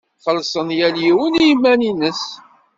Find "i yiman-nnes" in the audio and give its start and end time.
1.41-2.23